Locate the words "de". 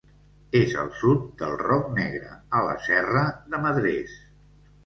3.53-3.61